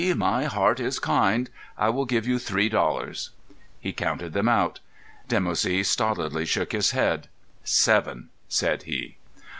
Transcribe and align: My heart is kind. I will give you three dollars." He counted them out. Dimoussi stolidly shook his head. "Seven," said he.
My 0.17 0.45
heart 0.45 0.79
is 0.79 0.97
kind. 0.97 1.47
I 1.77 1.89
will 1.91 2.05
give 2.05 2.25
you 2.25 2.39
three 2.39 2.69
dollars." 2.69 3.29
He 3.79 3.93
counted 3.93 4.33
them 4.33 4.49
out. 4.49 4.79
Dimoussi 5.29 5.85
stolidly 5.85 6.43
shook 6.47 6.71
his 6.71 6.89
head. 6.89 7.27
"Seven," 7.63 8.29
said 8.49 8.81
he. 8.81 9.17